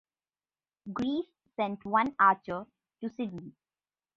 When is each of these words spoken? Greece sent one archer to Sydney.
Greece 0.91 1.29
sent 1.55 1.85
one 1.85 2.15
archer 2.19 2.65
to 3.01 3.07
Sydney. 3.07 3.51